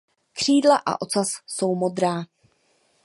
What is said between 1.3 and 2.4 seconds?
jsou modrá.